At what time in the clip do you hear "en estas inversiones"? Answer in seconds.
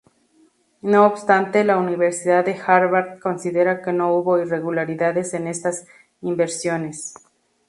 5.35-7.13